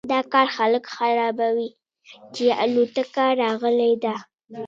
دا 0.13 0.19
کار 0.33 0.47
خلک 0.57 0.83
خبروي 0.95 1.69
چې 2.35 2.45
الوتکه 2.63 3.25
راغلی 3.43 3.93
ده 4.03 4.15